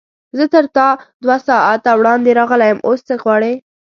زه 0.37 0.45
تر 0.53 0.65
تا 0.75 0.87
دوه 1.23 1.37
ساعته 1.47 1.91
وړاندې 1.99 2.37
راغلی 2.39 2.67
یم، 2.71 2.79
اوس 2.87 2.99
څه 3.07 3.13
غواړې؟ 3.23 3.53